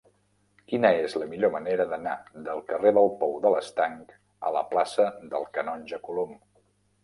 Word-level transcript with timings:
Quina 0.69 0.89
és 1.01 1.15
la 1.23 1.27
millor 1.33 1.53
manera 1.55 1.85
d'anar 1.91 2.15
del 2.49 2.63
carrer 2.73 2.93
del 3.01 3.11
Pou 3.21 3.37
de 3.45 3.53
l'Estanc 3.59 4.19
a 4.51 4.55
la 4.59 4.67
plaça 4.75 5.09
del 5.37 5.49
Canonge 5.61 6.05
Colom? 6.11 6.39